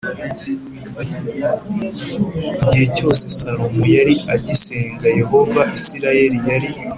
[2.63, 6.69] Igihe cyose salomo yari agisenga yehova isirayeli yari